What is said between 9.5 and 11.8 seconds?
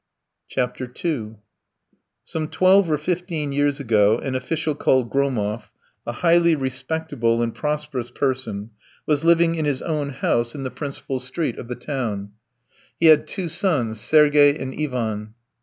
in his own house in the principal street of the